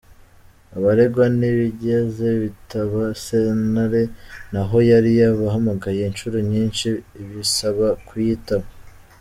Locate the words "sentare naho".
3.25-4.77